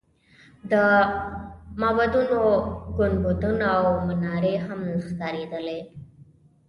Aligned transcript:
د 0.71 0.73
معبدونو 1.79 2.39
ګنبدونه 2.97 3.65
او 3.79 3.85
منارې 4.07 4.55
هم 4.65 4.79
ښکارېدلې. 5.07 5.79